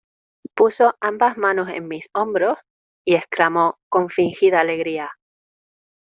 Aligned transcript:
puso 0.55 0.95
ambas 0.99 1.37
manos 1.37 1.69
en 1.69 1.87
mis 1.87 2.09
hombros 2.15 2.57
y 3.05 3.13
exclamó 3.13 3.77
con 3.87 4.09
fingida 4.09 4.59
alegría: 4.59 5.11